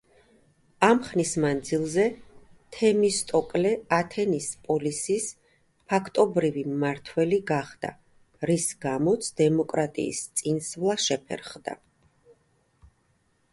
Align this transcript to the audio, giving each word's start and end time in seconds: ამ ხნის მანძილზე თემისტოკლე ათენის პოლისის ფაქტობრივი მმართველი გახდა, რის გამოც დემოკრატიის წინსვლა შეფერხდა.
ამ 0.85 0.99
ხნის 1.07 1.31
მანძილზე 1.41 2.05
თემისტოკლე 2.77 3.73
ათენის 3.97 4.47
პოლისის 4.69 5.27
ფაქტობრივი 5.93 6.63
მმართველი 6.71 7.39
გახდა, 7.51 7.91
რის 8.53 8.67
გამოც 8.87 9.29
დემოკრატიის 9.43 10.23
წინსვლა 10.41 10.97
შეფერხდა. 11.09 11.77